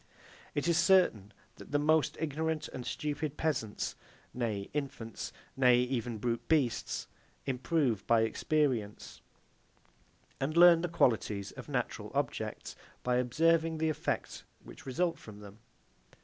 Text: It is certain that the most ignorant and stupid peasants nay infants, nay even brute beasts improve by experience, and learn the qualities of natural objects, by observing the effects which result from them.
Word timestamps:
It 0.55 0.67
is 0.67 0.79
certain 0.79 1.31
that 1.57 1.71
the 1.71 1.77
most 1.77 2.17
ignorant 2.19 2.67
and 2.69 2.87
stupid 2.87 3.37
peasants 3.37 3.95
nay 4.33 4.67
infants, 4.73 5.31
nay 5.55 5.77
even 5.81 6.17
brute 6.17 6.47
beasts 6.47 7.05
improve 7.45 8.07
by 8.07 8.21
experience, 8.21 9.21
and 10.39 10.57
learn 10.57 10.81
the 10.81 10.89
qualities 10.89 11.51
of 11.51 11.69
natural 11.69 12.11
objects, 12.15 12.75
by 13.03 13.17
observing 13.17 13.77
the 13.77 13.89
effects 13.89 14.43
which 14.63 14.87
result 14.87 15.19
from 15.19 15.37
them. 15.39 15.59